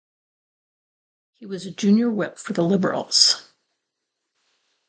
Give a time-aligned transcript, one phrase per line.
[1.35, 3.53] He was a junior whip for the Liberals.